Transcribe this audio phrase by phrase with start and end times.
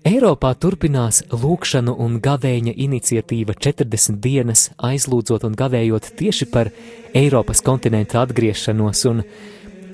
[0.00, 6.70] Eiropā turpinās lūkšanu un gavēņa iniciatīva 40 dienas aizlūdzot un gavējot tieši par
[7.12, 9.20] Eiropas kontinentu atgriešanos, un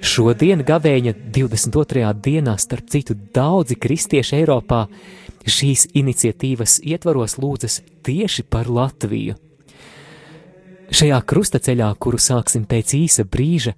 [0.07, 2.07] šodien gavēņa 22.
[2.23, 4.85] dienā, starp citu, daudzi kristieši Eiropā
[5.43, 9.35] šīs iniciatīvas ietvaros lūdzas tieši par Latviju.
[10.87, 13.75] Šajā krustaceļā, kuru sāksim pēc īsa brīža,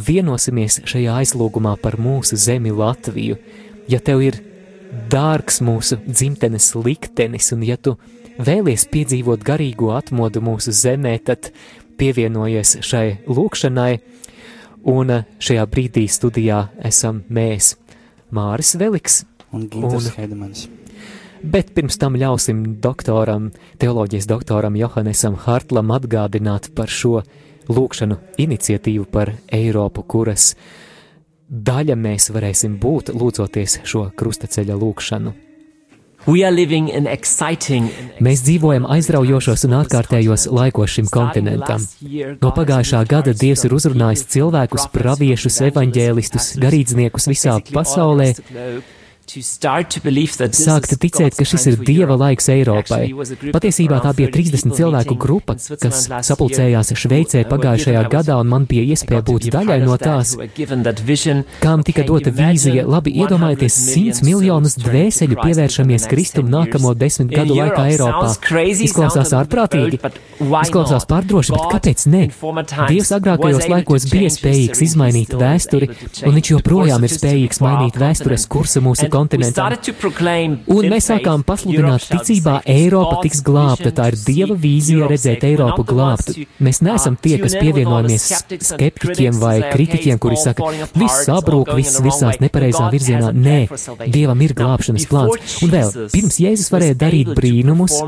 [0.00, 3.36] vienosimies šajā aizlūgumā par mūsu zemi Latviju.
[3.92, 4.46] Ja tev ir
[4.90, 7.96] dārgs mūsu dzimtenes liktenis, un ja tu
[8.40, 11.50] vēlies piedzīvot garīgo atmodu mūsu zemē, tad
[12.00, 13.92] pievienojies šai lūkšanai,
[14.90, 17.74] un šajā brīdī studijā esam mēs,
[18.34, 20.68] Māris Veliks un Gintas Hedemans.
[21.40, 23.48] Bet pirms tam ļausim doktoram,
[23.80, 27.22] teoloģijas doktoram Johannesam Hartlam atgādināt par šo
[27.70, 30.89] lūkšanu iniciatīvu par Eiropu, kuras uh,
[31.50, 35.32] daļa mēs varēsim būt lūdzoties šo krustaceļa lūkšanu.
[38.20, 41.86] Mēs dzīvojam aizraujošos un ārkārtējos laikos šim kontinentam.
[42.42, 48.34] No pagājušā gada Dievs ir uzrunājis cilvēkus, praviešus, evaņģēlistus, garīdzniekus visā pasaulē
[49.30, 53.12] Sākt ticēt, ka šis ir Dieva laiks Eiropai.
[53.54, 59.22] Patiesībā tā bija 30 cilvēku grupa, kas sapulcējās Šveicē pagājušajā gadā, un man bija iespēja
[59.28, 60.32] būt daļai no tās,
[61.62, 62.82] kam tika dota vīzija.
[62.90, 68.32] Labi, iedomājieties, 100 miljonus dvēseļu pievēršamies Kristum nākamo desmit gadu laikā Eiropā.
[68.88, 70.00] Izklausās ārprātīgi,
[70.40, 72.24] izklausās pārdroši, bet kāpēc ne?
[72.90, 75.92] Dievs agrākajos laikos bija spējīgs izmainīt vēsturi,
[76.26, 79.76] un viņš joprojām ir spējīgs mainīt vēstures kursu mūsu kontinentā kontinentam.
[80.70, 83.92] Un mēs sākām pasludināt ticībā, Eiropa tiks glābta.
[83.94, 86.46] Tā ir Dieva vīzija redzēt Eiropu glābtu.
[86.62, 88.26] Mēs neesam tie, kas pievienojamies
[88.70, 93.32] skeptiķiem vai kritiķiem, kuri saka, viss sabrūk, viss virsās nepareizā virzienā.
[93.36, 93.58] Nē,
[94.10, 95.58] Dievam ir glābšanas plāns.
[95.64, 97.98] Un vēl, pirms Jēzus varēja darīt brīnumus,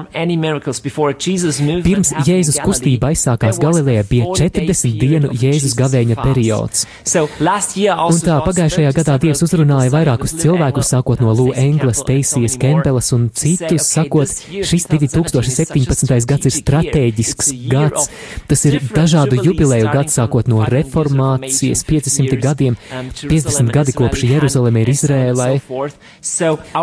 [1.87, 6.87] pirms Jēzus kustība aizsākās Galilejā, bija 40 dienu Jēzus gavēņa periods.
[7.13, 13.29] Un tā pagājušajā gadā Dievs uzrunāja vairākus cilvēkus, sākot no Lū Englas, Teisijas Kempelas un
[13.35, 16.27] citus, sakot, šis 2017.
[16.29, 18.11] gads ir strateģisks gads.
[18.51, 22.77] Tas ir dažādu jubileju gads, sākot no reformācijas 500 gadiem,
[23.23, 25.53] 50 gadi kopš Jeruzaleme ir Izrēlai.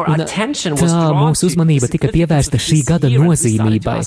[0.10, 0.26] Un
[0.80, 4.00] tā mūsu uzmanība tika pievērsta šī gada nozīmībai.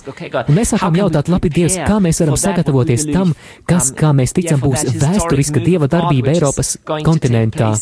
[0.46, 3.34] Un mēs sākām jautāt, labi, Dievs, kā mēs varam sagatavoties tam,
[3.69, 6.74] kas, kā mēs ticam, būs vēsturiska Dieva darbība Eiropas
[7.04, 7.72] kontinentā.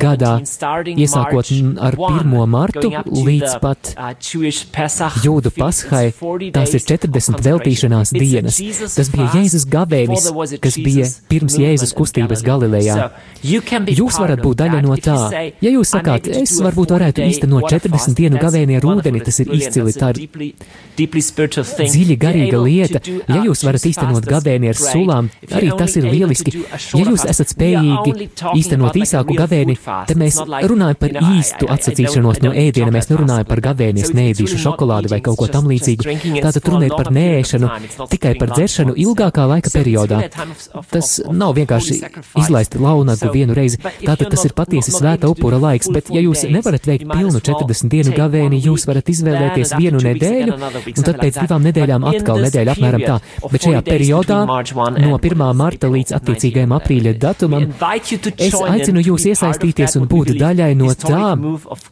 [0.00, 0.32] gadā,
[0.94, 1.46] iesākot
[1.88, 2.46] ar 1.
[2.54, 3.80] martu līdz pat
[5.24, 6.06] jūdu pashai.
[6.54, 8.56] Tās ir 40 veltīšanās dienas.
[8.96, 10.24] Tas bija Jēzus gavēnis,
[10.62, 12.96] kas bija pirms Jēzus kustības Galilejā.
[13.42, 15.18] Jūs varat būt daļa no tā.
[15.60, 19.94] Ja jūs sakāt, es varbūt varētu īstenot 40 dienu gavēni ar ūdeni, tas ir izcili,
[19.96, 20.18] tā ir
[20.96, 23.02] dziļi garīga lieta.
[23.28, 26.54] Ja jūs varat īstenot gavēni ar sulām, arī tas ir lieliski.
[26.96, 32.92] Ja jūs esat spējīgi īstenot īsāku gavēni, tad mēs runājam par īstu atsacīšanos no ēdiena,
[32.94, 36.16] mēs nerunājam par gavēni, es neēdīšu šokolādi vai kaut ko tam līdzīgu.
[36.44, 37.70] Tātad runa ir par nēšanu,
[38.12, 40.22] tikai par dzeršanu ilgākā laika periodā.
[40.90, 41.98] Tas nav vienkārši
[42.40, 43.80] izlaist launagu vienu reizi.
[43.80, 48.14] Tātad tas ir patiesi svēta upura laiks, bet ja jūs nevarat veikt pilnu 40 dienu
[48.16, 50.56] gavēni, jūs varat izvēlēties vienu nedēļu,
[50.94, 53.16] un tad pēc divām nedēļām atkal nedēļa apmēram tā.
[53.50, 55.44] Bet šajā periodā, no 1.
[55.56, 57.66] marta līdz attiecīgajam aprīļa datumam,
[58.36, 61.32] es aicinu jūs iesaistīties un būt daļai no tā,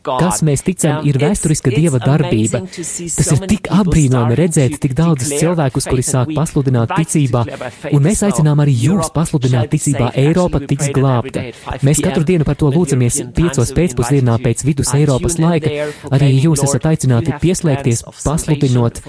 [0.08, 2.62] kas mēs ticam ir vēsturiska dieva darbība.
[2.68, 7.44] Tas ir tik apbrīnojami redzēt tik daudzus cilvēkus, kuri sāk pasludināt ticībā,
[7.92, 11.48] un mēs aicinām arī jūs pasludināt ticībā Eiropa tiks glābta.
[11.86, 15.72] Mēs katru dienu par to lūdzamies piecos pēcpusdienā pēc vidus Eiropas laika.
[16.14, 19.00] Arī jūs jūs esat aicināti pieslēgties, pasludinot,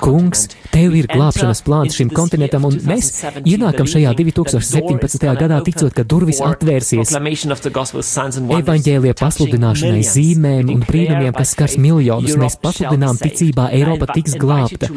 [0.00, 3.12] kungs, tev ir glābšanas plāns šim kontinentam, un mēs
[3.44, 5.26] ienākam šajā 2017.
[5.40, 7.14] gadā ticot, ka durvis atvērsies
[8.60, 12.36] evaņģēlie pasludināšanai, zīmēm un brīnumiem, kas skars miljonus.
[12.40, 14.90] Mēs pasludinām ticībā Eiropa tiks glābta.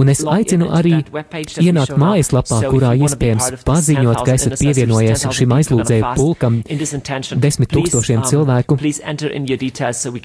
[0.00, 1.02] Un es aicinu arī
[1.60, 6.60] ienākt mājaslapā, kurā iespējams paziņot, ka esat pievienojies šim aizlūdzēju pulkam
[7.42, 8.78] desmit tūkstošiem cilvēku,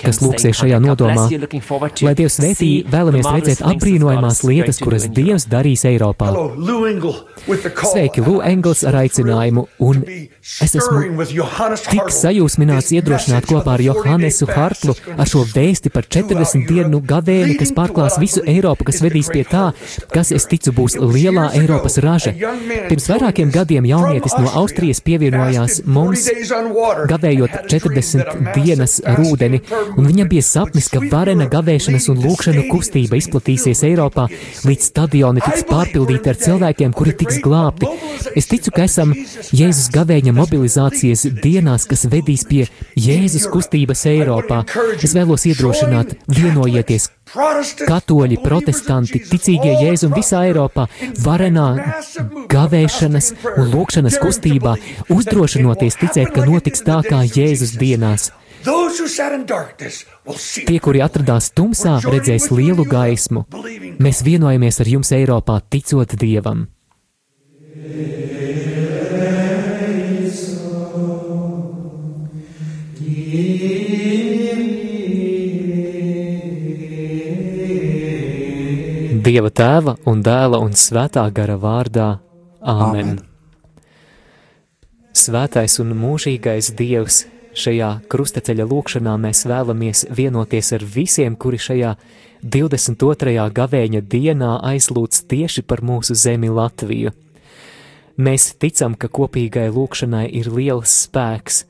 [0.03, 1.16] kas lūksies šajā nodomā.
[2.07, 6.29] Lai Dievs svētī, vēlamies redzēt apbrīnojamās lietas, kuras Dievs darīs Eiropā.
[7.91, 10.03] Sveiki, Lū Engels ar aicinājumu, un
[10.63, 11.25] es esmu
[11.91, 17.73] tik sajūsmināts iedrošināt kopā ar Johannesu Hartlu ar šo vēsti par 40 dienu gavēni, kas
[17.75, 19.65] pārklās visu Eiropu, kas vedīs pie tā,
[20.13, 22.31] kas, es ticu, būs lielā Eiropas raža.
[22.87, 26.29] Pirms vairākiem gadiem jaunietis no Austrijas pievienojās mums,
[27.11, 29.61] gavējot 40 dienas rūdeni,
[29.97, 34.29] un viņam bija sapnis, ka varena gavēšanas un lūkšanu kustība izplatīsies Eiropā,
[34.67, 37.91] līdz stadioni tiks pārpildīti ar cilvēkiem, kuri tiks glābti.
[38.37, 39.13] Es ticu, ka esam
[39.51, 42.63] Jēzus gavēņa mobilizācijas dienās, kas vedīs pie
[42.97, 44.63] Jēzus kustības Eiropā.
[45.03, 47.09] Es vēlos iedrošināt, vienojieties,
[47.83, 50.87] katoļi, protestanti, ticīgie Jēzum visā Eiropā,
[51.25, 51.67] varenā
[52.51, 54.77] gavēšanas un lūkšanas kustībā,
[55.13, 58.31] uzdrošinoties ticēt, ka notiks tā kā Jēzus dienās.
[60.67, 63.45] Tie, kuri atradās tumsā, redzēs lielu gaismu.
[64.03, 66.65] Mēs vienojamies ar jums Eiropā, ticot Dievam.
[79.27, 82.11] Dieva tēva un dēla un svētā gara vārdā
[82.61, 83.17] Āmen.
[83.17, 83.17] Amen.
[85.17, 87.25] Svētais un mūžīgais Dievs,
[87.57, 91.95] šajā krustaceļa lūkšanā mēs vēlamies vienoties ar visiem, kuri šajā
[92.43, 93.33] 22.
[93.59, 97.11] gavēņa dienā aizlūdz tieši par mūsu zemi Latviju.
[98.17, 101.65] Mēs ticam, ka kopīgai lūkšanai ir liels spēks,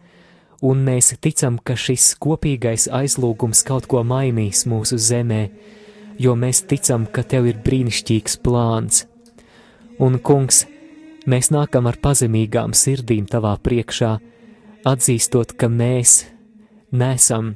[0.62, 5.44] un mēs ticam, ka šis kopīgais aizlūgums kaut ko mainīs mūsu zemē,
[6.20, 9.06] jo mēs ticam, ka tev ir brīnišķīgs plāns.
[10.02, 10.66] Un, kungs,
[11.30, 14.18] mēs nākam ar pazemīgām sirdīm tavā priekšā,
[14.88, 16.24] atzīstot, ka mēs
[16.92, 17.56] nesam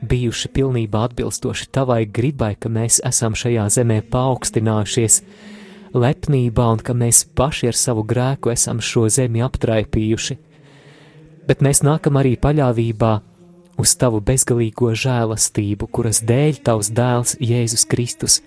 [0.00, 5.20] bijuši pilnībā atbilstoši tavai gribai, ka mēs esam šajā zemē paaugstinājušies
[5.94, 10.38] lepnībā un ka mēs paši ar savu grēku esam šo zemi aptraipījuši.
[11.48, 13.12] Bet mēs nākam arī paļāvībā
[13.80, 18.40] uz tavu bezgalīgo žēlastību, kuras dēļ tavs dēls Jēzus Kristus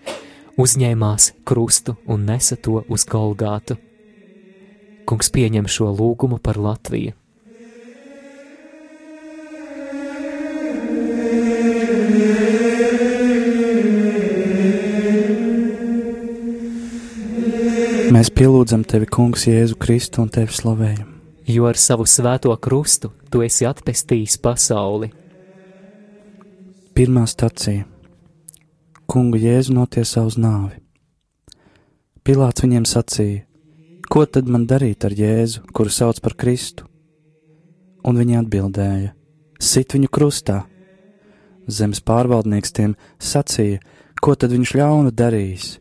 [0.59, 3.79] uzņēmās krustu un nesa to uz Golgātu.
[5.09, 7.17] Kungs pieņem šo lūgumu par Latviju.
[18.13, 21.12] Mēs pielūdzam tevi, Kungs, Jēzu Kristu un tevi slavējam.
[21.47, 25.11] Jo ar savu svēto krustu tu esi atpestījis pasauli
[26.93, 27.87] Pirmā stacija-
[29.09, 30.75] Kungu Jēzu notiesā uz nāvi.
[32.21, 33.39] Pilāts viņiem sacīja:
[34.05, 36.85] Ko tad man darīt ar Jēzu, kuru sauc par Kristu?
[38.05, 39.09] Un viņi atbildēja:
[39.59, 40.67] Sit viņu krustā.
[41.67, 43.79] Zemes pārvaldnieks tiem sacīja,
[44.21, 45.79] ko tad viņš ļaunu darījis,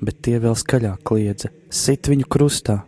[0.00, 2.86] bet tie vēl skaļāk kliedza: Sit viņu krustā!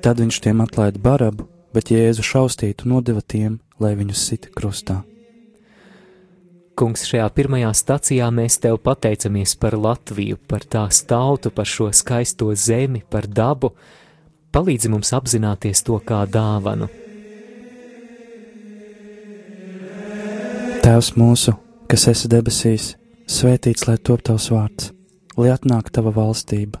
[0.00, 1.44] Tad viņš tiem atlaida barabu,
[1.76, 5.02] bet Jēzu šaustītu nodeva tiem, lai viņus sita krustā.
[6.80, 12.48] Kungs, šajā pirmajā stacijā mēs tev pateicamies par Latviju, par tās tautu, par šo skaisto
[12.56, 13.74] zemi, par dabu.
[14.56, 16.88] Palīdzi mums apzināties to kā dāvanu.
[20.80, 21.52] Tēvs mūsu,
[21.92, 22.94] kas esi debesīs,
[23.28, 24.94] svētīts lai top tavs vārds,
[25.36, 26.80] lai atnāk tava valstība,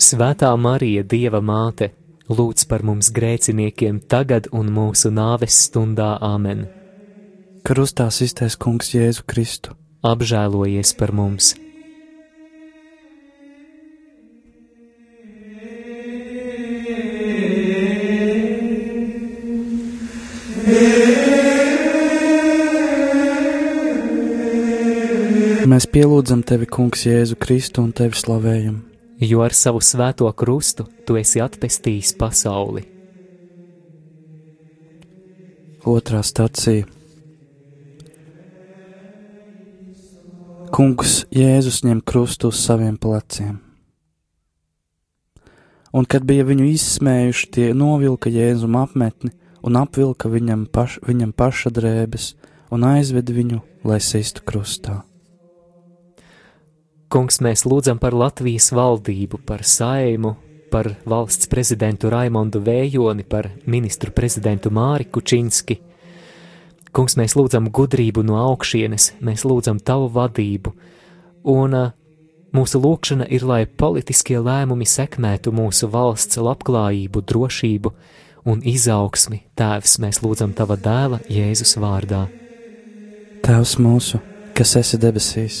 [0.00, 1.90] Svētā Marija, Dieva māte,
[2.32, 6.64] lūdz par mums grēciniekiem tagad un mūsu nāves stundā āmen.
[7.68, 11.52] Krustā iztais Kungs Jēzu Kristu apžēlojies par mums!
[25.70, 28.89] Mēs pielūdzam tevi, Kungs, Jēzu Kristu un tevi slavējam.
[29.20, 32.86] Jo ar savu svēto krustu tu esi atpestījis pasauli.
[35.84, 36.86] Otrā stacija.
[40.72, 43.58] Kungs Jēzus ņem krustu uz saviem pleciem.
[45.92, 49.34] Un, kad bija viņu izsmējuši, tie novilka Jēzum apmetni
[49.66, 52.32] un apvilka viņam, paš, viņam paša drēbes
[52.72, 55.02] un aizved viņu, lai sistu krustā.
[57.10, 60.36] Kungs, mēs lūdzam par Latvijas valdību, par saimu,
[60.70, 65.80] par valsts prezidentu Raimondu Vējoni, par ministru prezidentu Māri Kučinski.
[66.94, 70.74] Kungs, mēs lūdzam gudrību no augšienes, mēs lūdzam tavu vadību,
[71.50, 71.76] un
[72.50, 77.92] Mūsu lūkšana ir, lai politiskie lēmumi sekmētu mūsu valsts labklājību, drošību
[78.50, 79.44] un izaugsmi.
[79.54, 82.24] Tēvs, mēs lūdzam Tava dēla Jēzus vārdā.
[83.46, 84.18] Tēvs mūsu,
[84.58, 85.60] kas esi debesīs,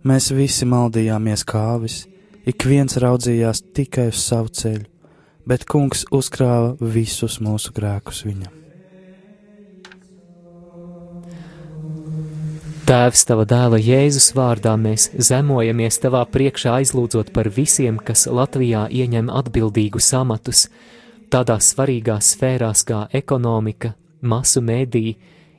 [0.00, 2.06] Mēs visi maldījāmies kāvis,
[2.48, 4.86] ik viens raudzījās tikai uz savu ceļu,
[5.44, 8.54] bet kungs uzkrāja visus mūsu grēkus viņam.
[12.88, 19.28] Tēvs, tava dēla Jēzus vārdā mēs zemojamies tavā priekšā aizlūdzot par visiem, kas Latvijā ieņem
[19.28, 20.62] atbildīgus amatus,
[21.28, 23.92] tādās svarīgās sfērās kā ekonomika,
[24.24, 25.12] masu mēdī,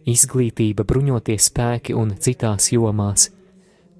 [0.09, 3.29] izglītība, bruņotie spēki un citās jomās–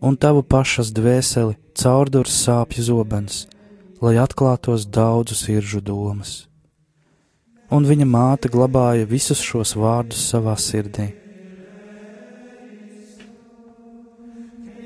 [0.00, 3.46] un tavu pašas dvēseli caurdurs sāpju zobens,
[4.00, 6.46] lai atklātos daudzu sirdžu domas.
[7.70, 11.12] Un viņa māte glabāja visus šos vārdus savā sirdī.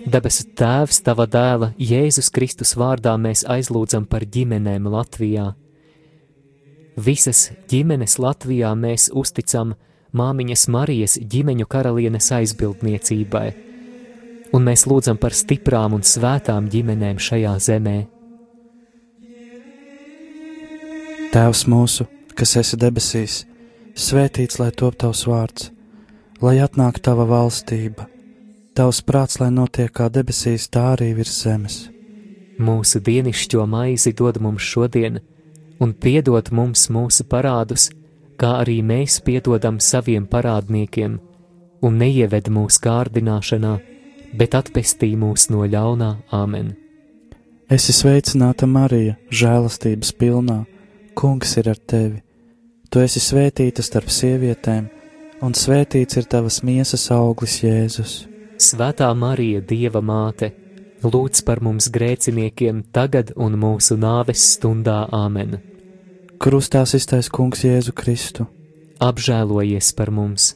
[0.05, 5.55] Debesu Tēvs, Tava dēla Jēzus Kristus vārdā mēs aizlūdzam par ģimenēm Latvijā.
[7.01, 9.73] Visas ģimenes Latvijā mēs uzticam
[10.13, 13.47] māmiņas Marijas ģimeņu karalienes aizbildniecībai,
[14.55, 17.99] un mēs lūdzam par stiprām un svētām ģimenēm šajā zemē.
[21.35, 22.07] Tēvs mūsu,
[22.39, 23.43] kas esi debesīs,
[23.99, 25.71] svētīts lai top tavs vārds,
[26.41, 28.07] lai atnāk tava valstība
[28.75, 31.75] Tavs prāts, lai notiek kā debesīs, tā arī virs zemes.
[32.59, 35.21] Mūsu dienascho maizi dod mums šodien,
[35.79, 37.85] un piedod mums mūsu parādus,
[38.35, 41.15] kā arī mēs piedodam saviem parādniekiem,
[41.87, 43.77] un neieved mūsu kārdināšanā,
[44.35, 46.75] bet atpestī mūs no ļaunā Āmen.
[47.71, 50.65] Esi sveicināta, Marija, žēlastības pilnā,
[51.15, 52.19] Kungs ir ar tevi.
[52.91, 54.89] Tu esi svētīta starp sievietēm,
[55.47, 58.17] un svētīts ir tavas miesas auglis, Jēzus.
[58.59, 60.51] Svētā Marija, Dieva māte,
[61.07, 65.61] lūdz par mums grēciniekiem tagad un mūsu nāves stundā Āmen.
[66.43, 68.49] Krustā iztais Kungs Jēzu Kristu.
[69.01, 70.53] Apžēlojies par mums!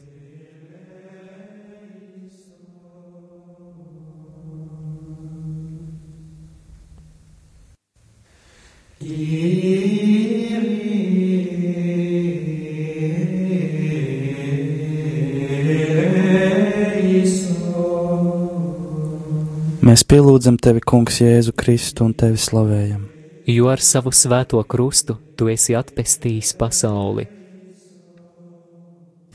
[19.88, 23.06] Mēs pielūdzam tevi, Kungs, Jēzu Kristu un tevi slavējam.
[23.48, 27.24] Jo ar savu svēto krustu tu esi atpestījis pasauli.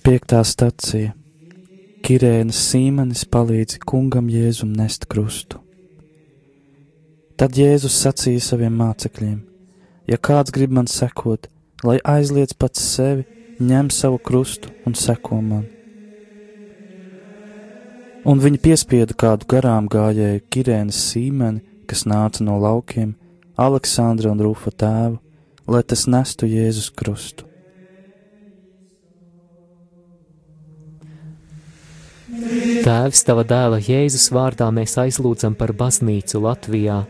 [0.06, 1.16] Piektā stacija
[2.06, 5.58] Kirēnas Sīmanis palīdz kungam Jēzum nest krustu.
[7.42, 9.40] Tad Jēzus sacīja saviem mācekļiem:
[10.08, 11.48] Ja kāds grib man sekot,
[11.84, 13.24] lai aizliedz pats sevi,
[13.62, 15.64] ņem savu krustu un seko man
[18.26, 23.16] un viņi piespieda kādu garām gājēju Kirēnas sīmeni, kas nāca no laukiem,
[23.60, 25.18] Aleksandra un Rūfa tēvu,
[25.70, 27.48] lai tas nestu Jēzus krustu.
[32.84, 37.04] Tēvs, tava dēla Jēzus vārdā mēs aizlūdzam par baznīcu Latvijā.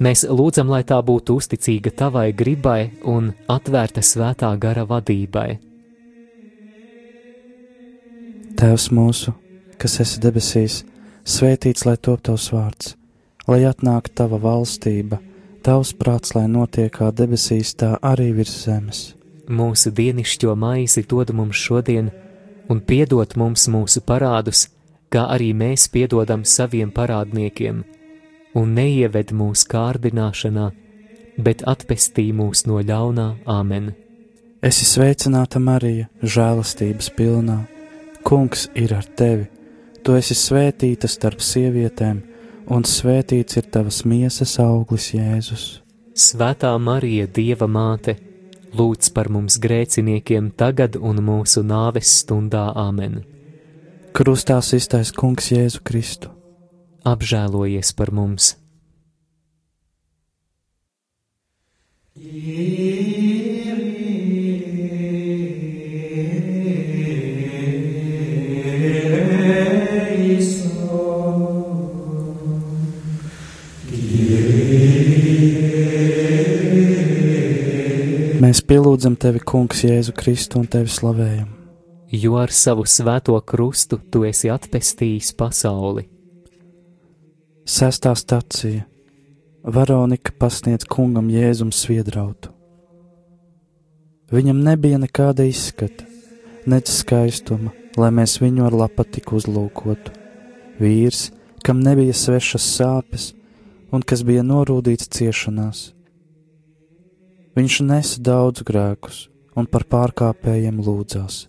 [0.00, 5.58] Mēs lūdzam, lai tā būtu uzticīga tavai gribai un atvērta svētā gara vadībai.
[8.56, 9.34] Tēvs mūsu,
[9.80, 10.78] kas esi debesīs,
[11.24, 12.94] svētīts lai top tavs vārds,
[13.48, 15.20] lai atnāktu tava valstība,
[15.64, 19.04] tavs prāts, lai notiek kā debesīs, tā arī virs zemes.
[19.52, 22.08] Mūsu dienascho maizi dod mums šodien,
[22.72, 24.68] un piedod mums mūsu parādus,
[25.12, 27.84] kā arī mēs piedodam saviem parādniekiem,
[28.54, 30.70] un neieved mūsu kārdināšanā,
[31.40, 33.92] bet atpestī mūs no ļaunā Āmen.
[34.60, 37.62] Esi sveicināta Marija, žēlastības pilnā,
[38.24, 39.46] Kungs ir ar tevi!
[40.04, 42.20] Tu esi svētīta starp sievietēm,
[42.72, 45.64] un svētīts ir tavas miesas auglis, Jēzus.
[46.16, 48.16] Svētā Marija, Dieva māte,
[48.76, 53.22] lūdz par mums grēciniekiem tagad un mūsu nāves stundā Āmen.
[54.16, 56.39] Krustā iztais Kungs Jēzu Kristu.
[57.04, 58.56] Apžēlojies par mums!
[62.20, 62.80] Yeah.
[78.50, 81.52] Mēs pielūdzam tevi, Kungs, Jēzu Kristu un tevi slavējam.
[82.10, 86.08] Jo ar savu svēto krustu tu esi atpestījis pasauli.
[87.70, 88.86] Sestā stacija
[89.62, 92.50] Veronika pasniedz kungam Jēzum sviedrautu.
[94.34, 96.06] Viņam nebija nekāda izskata,
[96.66, 100.16] nec skaistuma, lai mēs viņu ar lapatiku uzlūkotu.
[100.82, 101.28] Vīrs,
[101.62, 103.30] kam nebija svešas sāpes
[103.94, 105.86] un kas bija norūdīts ciešanās
[107.58, 109.24] Viņš nesa daudz grēkus
[109.58, 111.42] un par pārkāpējiem lūdzās.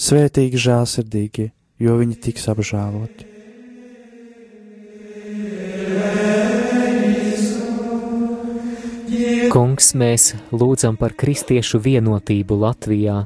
[0.00, 1.46] Svētīgi žēlsirdīgie,
[1.78, 3.29] jo viņi tiks apžēloti.
[9.50, 13.18] Kungs, mēs lūdzam par kristiešu vienotību Latvijā.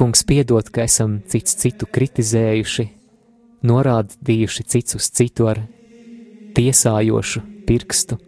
[0.00, 2.88] Kungs, piedod, ka esam cits citu kritizējuši,
[3.68, 5.64] norādījuši cits uz citu ar
[6.56, 8.18] tiesājošu pirkstu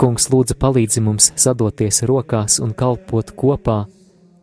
[0.00, 3.82] Kungs lūdza palīdzi mums sadoties rokās un kalpot kopā,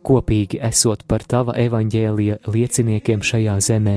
[0.06, 3.96] kopīgi esot par tava evaņģēlija lieciniekiem šajā zemē.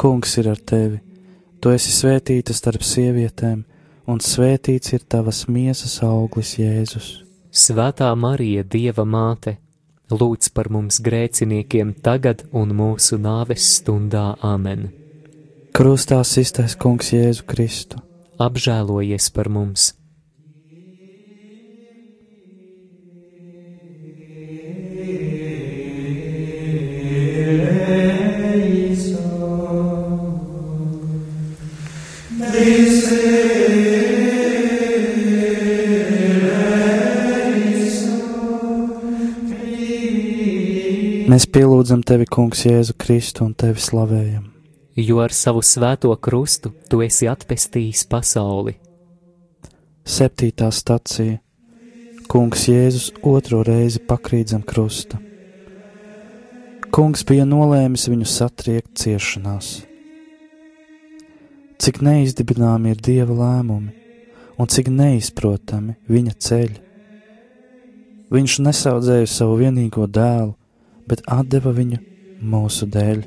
[0.00, 0.96] Kungs ir ar tevi,
[1.60, 3.58] tu esi svētīta starp sievietēm,
[4.08, 7.10] un svētīts ir tavas miesas auglis Jēzus.
[7.52, 9.58] Svētā Marija, Dieva māte!
[10.10, 14.88] lūdz par mums grēciniekiem tagad un mūsu nāves stundā Āmen.
[15.76, 18.02] Krustā iztais Kungs Jēzu Kristu.
[18.40, 19.92] Apžēlojies par mums!
[41.30, 44.48] Mēs pielūdzam tevi, Kungs, Jēzu Kristu un tevi slavējam.
[44.98, 48.74] Jo ar savu svēto krustu tu esi atpestījis pasauli.
[50.04, 51.38] Septītā stacija
[52.30, 55.16] Kungs Jēzus otro reizi pakrīt zem krusta.
[56.90, 59.89] Kungs bija nolēmis viņu satriekt ciešanās.
[61.80, 63.94] Cik neizdibināmi ir Dieva lēmumi
[64.60, 66.80] un cik neizprotami viņa ceļi.
[68.30, 70.52] Viņš nesaudzēja savu vienīgo dēlu,
[71.08, 71.98] bet deva viņu
[72.44, 73.22] mūsu dēļ.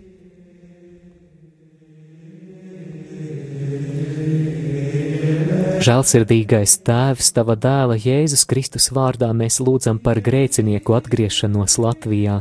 [5.84, 12.38] Žēlsirdīgais Tēvs, Tava dēla Jēzus Kristus vārdā mēs lūdzam par grēcinieku atgriešanos Latvijā.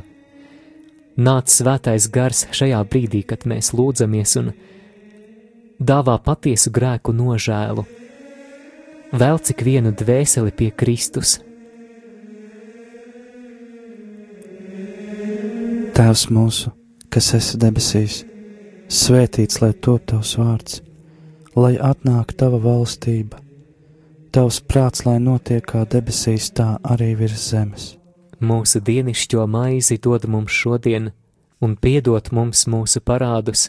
[1.17, 4.53] Nāc svētais gars šajā brīdī, kad mēs lūdzamies un
[5.83, 7.87] dāvā patiesu grēku nožēlu.
[9.13, 11.41] Vēl cik vienu dvēseli pie Kristus,
[15.93, 16.71] Tēvs mūsu,
[17.13, 18.15] kas esi debesīs,
[18.89, 20.79] svētīts lai top tavs vārds,
[21.53, 23.37] lai atnāk tava valstība,
[24.33, 27.85] tavs prāts, lai notiek kā debesīs, tā arī virs zemes.
[28.41, 31.11] Mūsu dienascho maizi dod mums šodien,
[31.61, 33.69] un piedod mums mūsu parādus,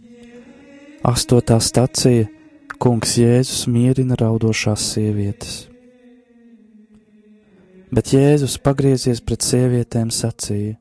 [1.01, 2.27] Astotā stacija
[2.81, 5.55] Kungs Jēzus mierina raudošās sievietes.
[7.91, 10.77] Bet Jēzus pagriezies pret sievietēm sacīja: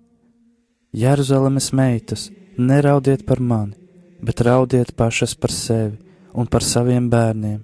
[0.93, 2.29] Jeruzalemes meitas,
[2.59, 3.75] neraudiet par mani,
[4.21, 5.99] bet raudiet pašas par sevi
[6.35, 7.61] un par saviem bērniem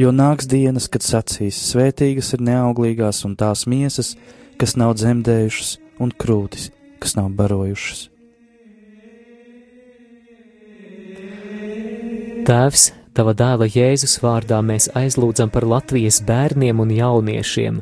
[0.00, 4.14] jo nāks dienas, kad sacīs: Svētīgas ir neauglīgās un tās miesas,
[4.60, 6.70] kas nav dzemdējušas, un krūtis,
[7.02, 8.09] kas nav barojušas.
[12.50, 17.80] Tēvs, Tava dēla Jēzus vārdā mēs aizlūdzam par Latvijas bērniem un jauniešiem.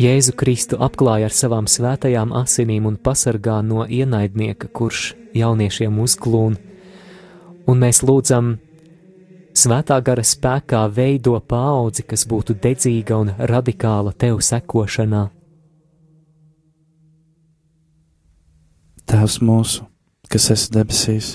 [0.00, 6.56] Jēzu Kristu apklāja ar savām svētajām asinīm un pasargā no ienaidnieka, kurš jauniešiem uzglūn,
[7.68, 8.58] un mēs lūdzam
[9.60, 15.24] Svētā gara spēkā veido paudzi, kas būtu dedzīga un radikāla tev sekošanā.
[19.10, 19.84] Tēvs mūsu,
[20.30, 21.34] kas esi debesīs,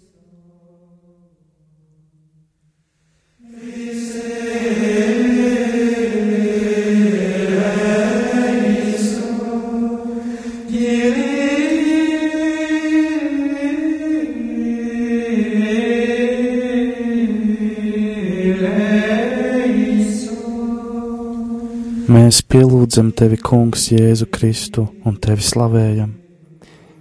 [22.11, 26.09] Mēs pielūdzam tevi, Kungs, Jēzu Kristu un tevi slavējam.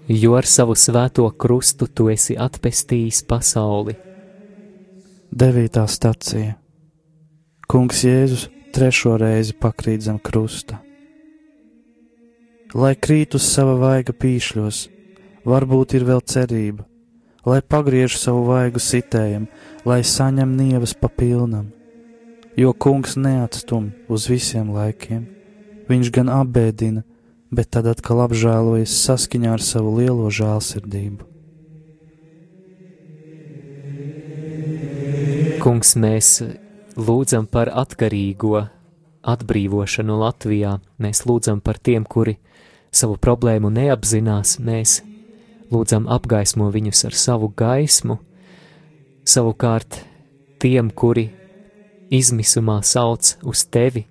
[0.06, 3.96] Jo ar savu svēto krustu tu esi atpestījis pasauli.
[5.34, 6.52] Devītā stacija
[7.66, 8.44] Kungs Jēzus
[8.76, 10.78] trešo reizi pakrīt zem krusta.
[12.78, 14.84] Lai krīt uz sava vaiga pīšļos,
[15.42, 16.86] varbūt ir vēl cerība,
[17.50, 19.50] lai pagriež savu vaigu sitējam,
[19.82, 21.72] lai saņem nievas pa pilnam
[22.56, 25.26] jo kungs neatstum uz visiem laikiem.
[25.90, 27.02] Viņš gan apbēdina,
[27.50, 31.26] bet tad atkal apžēlojas saskaņā ar savu lielo žēlsirdību.
[35.60, 36.38] Kungs, mēs
[36.96, 38.62] lūdzam par atkarīgo
[39.20, 40.78] atbrīvošanu Latvijā.
[41.02, 42.38] Mēs lūdzam par tiem, kuri
[42.92, 44.56] savu problēmu neapzinās.
[44.62, 45.00] Mēs
[45.70, 48.18] lūdzam apgaismo viņus ar savu gaismu.
[49.26, 50.00] Savukārt
[50.62, 51.28] tiem, kuri
[52.10, 54.04] izmisumā sauc uz tevi,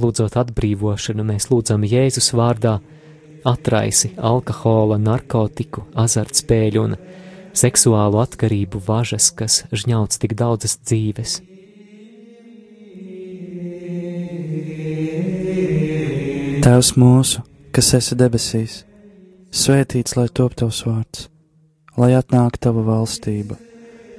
[0.00, 2.78] lūdzot atbrīvošanu, mēs lūdzam Jēzus vārdā
[3.46, 6.96] atraisi alkohola, narkotiku, azartspēļu un
[7.56, 11.38] seksuālu atkarību važas, kas žņauc tik daudzas dzīves.
[16.66, 18.80] Tēvs mūsu, kas esi debesīs,
[19.54, 21.28] svētīts lai top tavs vārds,
[21.96, 23.56] lai atnāk tava valstība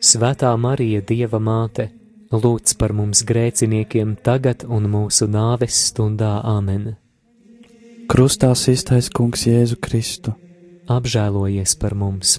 [0.00, 1.90] Svētā Marija, Dieva māte,
[2.32, 6.94] lūdz par mums grēciniekiem tagad un mūsu nāves stundā Āmen.
[8.08, 10.32] Krustā iztais Kungs Jēzu Kristu.
[10.88, 12.38] Apžēlojies par mums!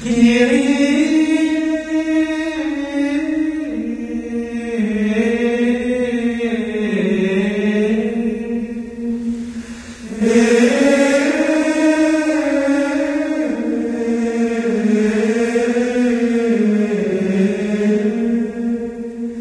[0.00, 0.69] Kyrie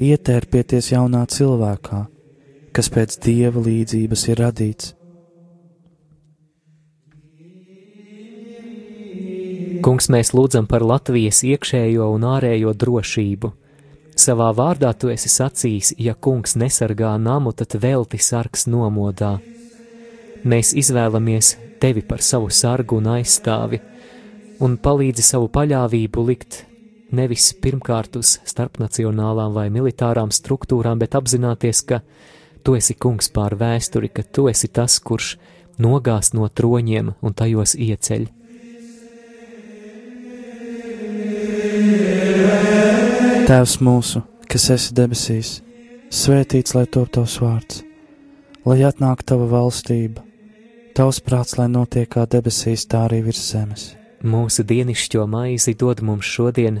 [0.00, 2.04] ietērpieties jaunā cilvēkā,
[2.74, 4.94] kas pēc dieva līdzības ir radīts.
[9.84, 13.52] Kungs, mēs lūdzam par Latvijas iekšējo un ārējo drošību.
[14.16, 19.34] Savā vārdā tu esi sacījis, ja kungs nesargā namu, tad velti sargs nomodā.
[20.44, 23.82] Mēs izvēlamies tevi par savu sargu un aizstāvi,
[24.64, 26.62] un palīdzi savu paļāvību likt
[27.14, 32.00] nevis pirmkārt uz starpnacionālām vai militārām struktūrām, bet apzināties, ka
[32.64, 35.36] tu esi kungs pār vēsturi, ka tu esi tas, kurš
[35.78, 38.28] nogāz no troņiem un tajos ieceļ.
[43.44, 45.58] Tēvs mūsu, kas esi debesīs,
[46.08, 47.82] svētīts lai top tavs vārds,
[48.64, 50.22] lai atnāk tava valstība,
[50.96, 53.90] tavs prāts, lai notiek kā debesīs, tā arī virs zemes.
[54.24, 56.80] Mūsu dienascho maizi dod mums šodien,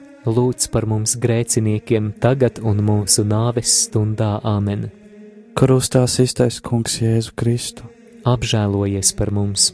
[0.25, 4.89] lūdz par mums grēciniekiem tagad un mūsu nāves stundā Āmen.
[5.57, 7.89] Krustā iztais Kungs Jēzu Kristu.
[8.25, 9.71] Apžēlojies par mums!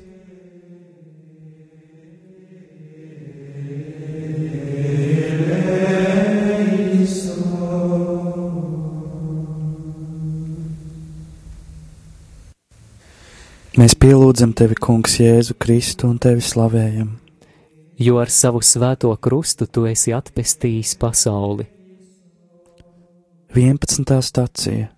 [13.78, 17.27] Mēs pielūdzam tevi, Kungs, Jēzu Kristu un tevi slavējam.
[17.98, 21.66] Jo ar savu svēto krustu tu esi atpestījis pasauli.
[23.56, 24.14] 11.
[24.22, 24.92] stācija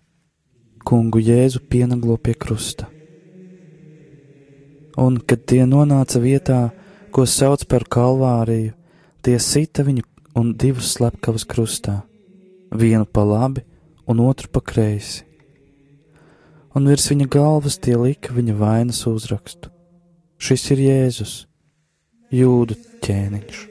[0.84, 2.90] Kungu Jēzu pienaglo pie krusta.
[5.00, 6.60] Un, kad tie nonāca vietā,
[7.16, 8.74] ko sauc par kalvāriju,
[9.24, 10.04] tie sita viņu
[10.40, 12.02] un divus slepkavus krustā,
[12.76, 13.64] vienu pa labi
[14.10, 15.30] un otru pa kreisi
[16.76, 19.72] un virs viņa galvas tie lika viņa vainas uzrakstu.
[20.40, 21.34] Šis ir Jēzus,
[22.34, 23.66] jūdu ķēniņš.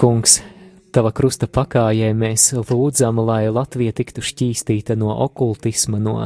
[0.00, 0.38] Kungs,
[0.96, 6.16] tava krusta pakājē mēs lūdzam, lai Latvija tiktu šķīstīta no okultisma, no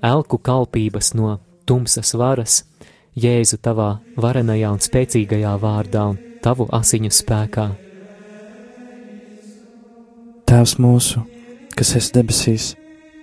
[0.00, 1.36] elku kalpības, no
[1.68, 2.62] tumsas varas,
[3.12, 7.66] Jēzu tavā varenajā un spēcīgajā vārdā un tavu asiņu spēkā.
[10.48, 11.20] Tēvs mūsu,
[11.76, 12.70] kas esi debesīs,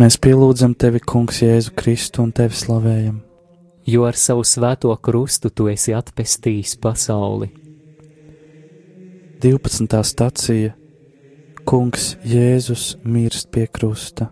[0.00, 3.18] Mēs pielūdzam tevi, Kungs, Jēzu Kristu un tevi slavējam.
[3.84, 7.50] Jo ar savu svēto krustu tu esi atpestījis pasauli.
[9.44, 10.00] 12.
[10.12, 10.72] stācija
[11.68, 14.30] Kungs Jēzus mirst pie krusta.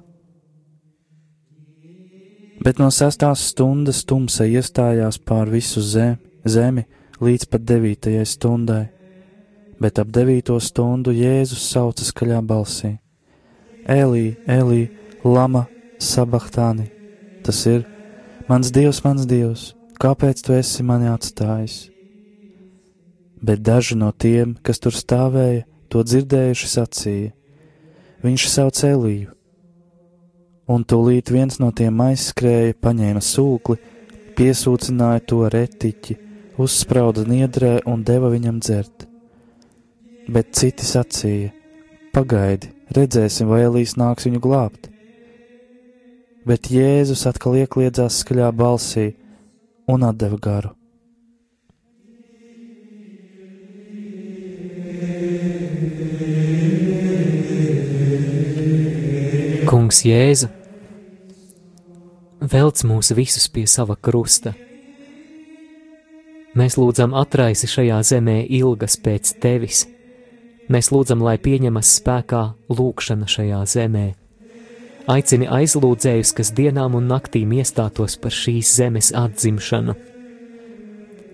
[2.65, 6.17] Bet no sestās stundas tumsa iestājās pār visu zemi,
[6.49, 6.89] zemi
[7.21, 8.87] līdz pat devītajai stundai
[9.81, 12.97] bet ap devīto stundu Jēzus sauca skaļā balsī:
[13.89, 14.83] Elī, Elī,
[15.25, 15.67] lama
[16.03, 16.89] sabachtāni!
[17.45, 17.85] Tas ir:
[18.49, 21.89] Mans dievs, mans dievs, kāpēc tu esi mani atstājis?
[23.43, 27.35] Bet daži no tiem, kas tur stāvēja, to dzirdējuši sacīja:
[28.25, 29.35] Viņš sauc Elīju.
[30.69, 33.79] Un tūlīt viens no tiem aizskrēja, paņēma sūkli,
[34.37, 36.19] piesūcināja to retiķi,
[36.61, 39.09] uzsprauda niedrē un deva viņam dzert
[40.29, 41.51] bet citi sacīja:
[42.13, 44.89] Pagaidi, redzēsim, vai Elīs nāks viņu glābt.
[46.49, 49.11] Bet Jēzus atkal iekļiedzās skaļā balsī
[49.93, 50.73] un atdeva garu.
[59.69, 60.49] Kungs Jēzu,
[62.41, 64.55] velc mūs visus pie sava krusta.
[66.57, 69.85] Mēs lūdzam atraisi šajā zemē ilgas pēc tevis
[70.69, 74.09] Mēs lūdzam, lai pieņemas spēkā lūkšana šajā zemē.
[75.09, 79.95] Aicini aizlūdzējus, kas dienām un naktīm iestātos par šīs zemes atzimšanu.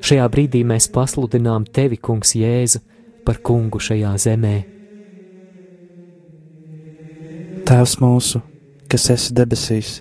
[0.04, 2.82] Šajā brīdī mēs pasludinām tevi, Kungs, Jēzu,
[3.24, 4.56] par kungu šajā zemē.
[7.64, 8.42] Tēvs mūsu,
[8.92, 9.96] kas esi debesīs,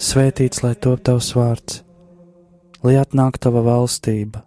[0.00, 1.82] svētīts lai top tavs vārds,
[2.82, 4.46] lai atnāk tava valstība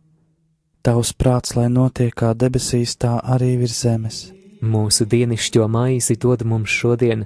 [0.88, 4.20] Tavs prāts, lai notiek kā debesīs, tā arī virs zemes.
[4.64, 7.26] Mūsu dienascho maizi dod mums šodien,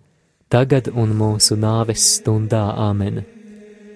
[0.51, 3.23] tagad un mūsu nāves stundā Āmen.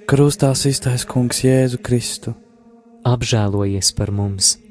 [0.07, 2.35] Krustā iztaisa Kungs Jēzu Kristu.
[3.05, 4.64] Apžēlojies par mums!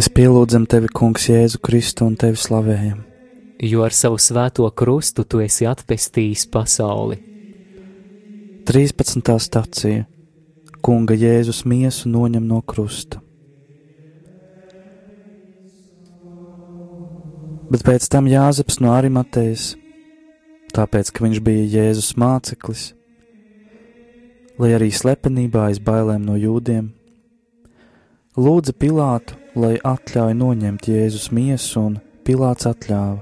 [0.00, 3.02] Mēs pielūdzam tevi, Kungs, Jēzu Kristu un tevi slavējam.
[3.68, 7.18] Jo ar savu svēto krustu tu esi atpestījis pasauli.
[8.64, 9.34] 13.
[9.44, 10.06] stācija
[10.80, 13.20] Kunga Jēzus miesu noņem no krusta.
[17.68, 19.74] Bet pēc tam Jāzeps no Arimatejas,
[20.72, 22.86] tāpēc, ka viņš bija Jēzus māceklis,
[24.56, 26.88] lai arī slepenībā aiz bailēm no jūdiem,
[28.40, 33.18] lūdza Pilātu, lai atļauj noņemt Jēzus miesu, un Pilāts atļāva.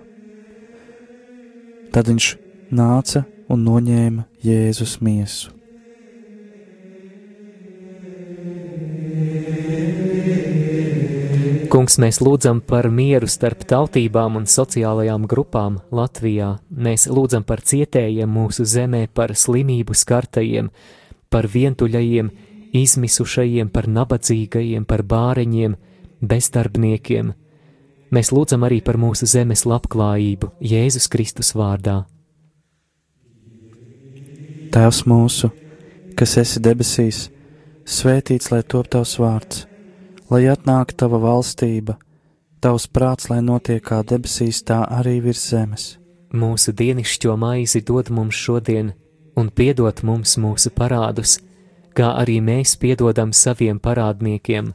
[1.95, 2.27] Tad viņš
[2.75, 5.55] nāca un noņēma Jēzus miesu.
[11.69, 16.55] Kungs, mēs lūdzam par mieru starp tautībām un sociālajām grupām Latvijā.
[16.73, 20.71] Mēs lūdzam par cietējiem mūsu zemē, par slimību skartajiem,
[21.29, 22.31] par vientuļajiem,
[22.73, 25.77] izmisušajiem, par nabadzīgajiem, par bāreņiem,
[26.21, 27.33] bezdarbniekiem.
[28.15, 32.03] Mēs lūdzam arī par mūsu zemes labklājību Jēzus Kristus vārdā.
[34.73, 35.51] Tēvs mūsu,
[36.17, 37.29] kas esi debesīs,
[37.89, 39.65] svētīts lai top tavs vārds,
[40.31, 41.97] lai atnāk tava valstība,
[42.61, 45.87] tavs prāts, lai notiek kā debesīs, tā arī virs zemes.
[46.33, 48.93] Mūsu dienascho maizi dod mums šodien,
[49.41, 51.39] un piedod mums mūsu parādus,
[51.97, 54.75] kā arī mēs piedodam saviem parādniekiem,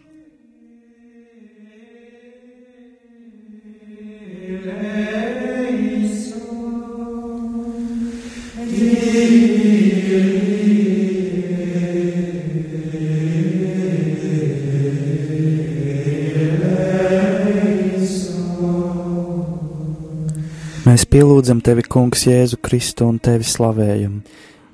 [21.11, 24.21] Pielūdzam tevi, Kungs, Jēzu Kristu un tevi slavējam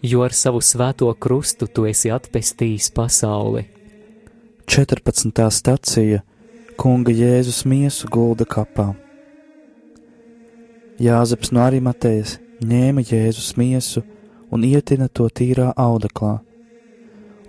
[0.02, 3.66] jo ar savu svēto krustu tu esi atpestījis pasauli.
[4.68, 5.48] 14.
[5.52, 6.22] stacija
[6.78, 8.92] Kunga Jēzus miesu gulda kapā.
[11.02, 14.04] Jāzeps no Arimatejas ņēma Jēzus miesu
[14.54, 16.38] un ietina to tīrā audeklā,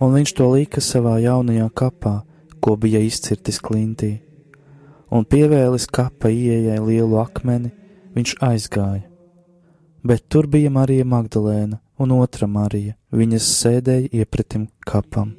[0.00, 2.14] un viņš to lika savā jaunajā kapā,
[2.60, 4.18] ko bija izcirtis klintī,
[5.10, 7.70] un pievēlis kapa ieejai lielu akmeni,
[8.16, 9.04] viņš aizgāja.
[10.06, 15.34] Bet tur bija Marija Magdalēna un otra Marija, viņas sēdēja iepretim kapam.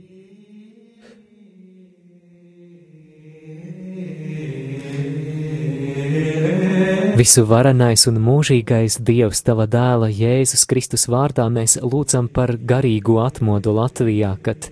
[7.20, 13.74] Visu varenais un mūžīgais Dievs, tava dēla Jēzus Kristus vārdā mēs lūdzam par garīgu atmodu
[13.76, 14.70] Latvijā, kad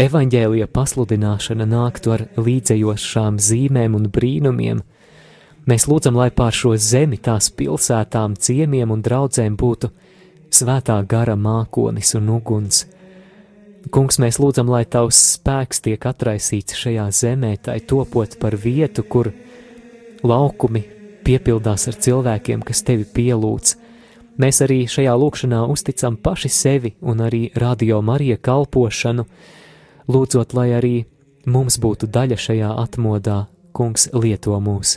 [0.00, 4.82] evaņģēlija pasludināšana nāktu ar līdzējošām zīmēm un brīnumiem.
[5.70, 9.92] Mēs lūdzam, lai pār šo zemi, tās pilsētām, ciemiem un draudzēm būtu
[10.50, 12.80] svētā gara mākonis un uguns.
[13.94, 19.30] Kungs, mēs lūdzam, lai tavs spēks tiek atraisīts šajā zemē, tai topot par vietu, kur
[20.26, 20.82] laukumi
[21.22, 23.74] piepildās ar cilvēkiem, kas tevi pielūdz.
[24.42, 29.28] Mēs arī šajā lūkšanā uzticam paši sevi un arī radio Marija kalpošanu,
[30.10, 30.96] lūdzot, lai arī
[31.46, 34.96] mums būtu daļa šajā atmodā, Kungs lieto mūs.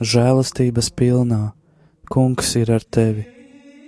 [0.00, 1.52] žēlastības pilnā,
[2.06, 3.24] Kungs ir ar tevi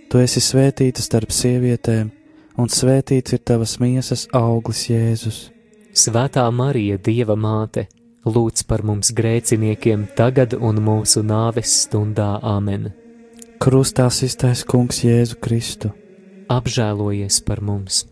[0.08, 2.08] Tu esi svētīta starp sievietēm,
[2.56, 5.40] un svētīts ir tavas miesas auglis, Jēzus.
[5.92, 7.84] Svētā Marija, Dieva māte,
[8.24, 12.88] lūdz par mums grēciniekiem tagad un mūsu nāves stundā Āmen.
[13.60, 15.92] Krustā iztais Kungs Jēzu Kristu.
[16.48, 18.06] Apžēlojies par mums!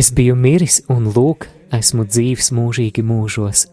[0.00, 1.44] Es biju miris, un lūk,
[1.76, 3.66] esmu dzīves mūžīgi mūžos,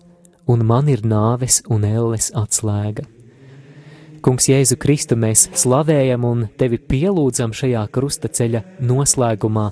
[0.51, 3.05] un man ir nāves un elles atslēga.
[4.25, 9.69] Kungs, Jēzu Kristu, mēs slavējam un tevi pielūdzam šajā krustaceļa noslēgumā.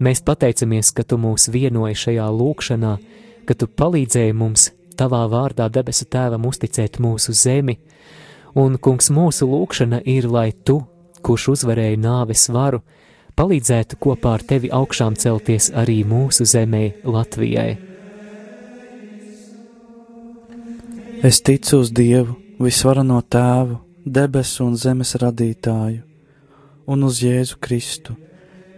[0.00, 2.94] Mēs pateicamies, ka tu mūs vienoji šajā lūkšanā,
[3.44, 7.76] ka tu palīdzēji mums tavā vārdā debesu tēvam uzticēt mūsu zemi,
[8.56, 10.80] un, kungs, mūsu lūkšana ir, lai tu,
[11.20, 12.80] kurš uzvarēja nāves varu,
[13.38, 17.72] palīdzētu kopā ar tevi augšām celties arī mūsu zemē, Latvijai.
[21.24, 26.02] Es ticu uz Dievu, visvarano Tēvu, debesu un zemes radītāju,
[26.86, 28.16] un uz Jēzu Kristu,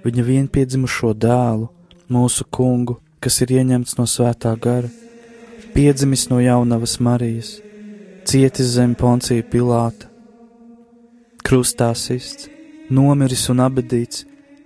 [0.06, 1.66] viņa vienpiedzimušo dēlu,
[2.08, 4.90] mūsu kungu, kas ir ieņemts no svētā gara,
[5.74, 7.56] piedzimis no jaunavas Marijas,
[8.24, 10.06] cietis zem poncija Pilāta,
[11.42, 12.46] krustā sists,
[12.90, 14.22] nomiris un abadīts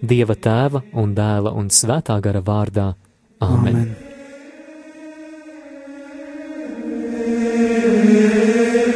[0.00, 2.92] Dieva tēva un dēla un svētā gara vārdā.
[3.40, 3.76] Āmen!
[3.76, 4.10] Amen.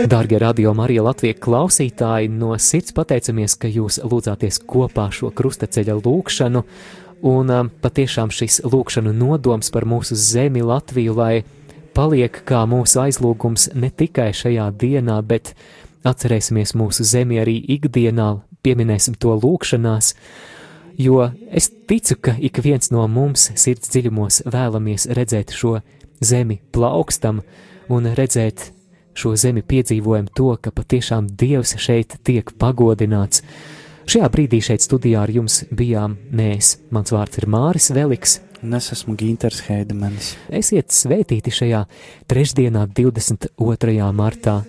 [0.05, 6.61] Dārgie radio Marija Latvijas klausītāji, no sirds pateicamies, ka jūs lūdzāties kopā šo krustaceļa lūkšanu,
[7.25, 11.45] un um, patiešām šis lūkšanu nodoms par mūsu zemi Latviju, lai
[11.97, 15.55] paliek kā mūsu aizlūgums ne tikai šajā dienā, bet
[16.05, 18.29] atcerēsimies mūsu zemi arī ikdienā,
[18.61, 20.13] pieminēsim to lūkšanās,
[20.99, 25.79] jo es ticu, ka ik viens no mums sirds dziļumos vēlamies redzēt šo
[26.25, 27.43] zemi plaukstam
[27.93, 28.71] un redzēt
[29.15, 33.45] šo zemi piedzīvojam to, ka patiešām Dievs šeit tiek pagodināts.
[34.05, 36.77] Šajā brīdī šeit studijā ar jums bijām mēs.
[36.93, 38.41] Mans vārds ir Māris Veliks.
[38.65, 40.35] Un es esmu Ginters Heidemanis.
[40.49, 41.85] Esiet svētīti šajā
[42.29, 44.11] trešdienā, 22.
[44.17, 44.63] martā,